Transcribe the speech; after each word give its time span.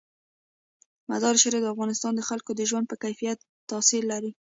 مزارشریف 1.09 1.61
د 1.63 1.67
افغانستان 1.73 2.13
د 2.15 2.21
خلکو 2.29 2.51
د 2.55 2.61
ژوند 2.69 2.85
په 2.89 2.95
کیفیت 3.03 3.37
تاثیر 3.69 4.03
لري. 4.11 4.31